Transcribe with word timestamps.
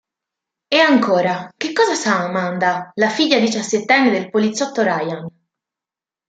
E 0.67 0.79
ancora, 0.79 1.53
che 1.55 1.73
cosa 1.73 1.93
sa 1.93 2.23
Amanda, 2.23 2.89
la 2.95 3.09
figlia 3.09 3.37
diciassettenne 3.37 4.09
del 4.09 4.31
poliziotto 4.31 4.81
Ryan? 4.81 5.27